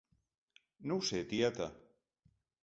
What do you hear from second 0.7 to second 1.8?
No ho sé, tieta.